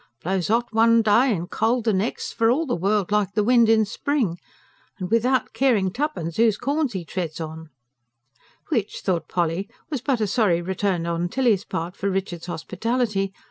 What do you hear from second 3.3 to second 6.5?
the wind in spring. And without caring twopence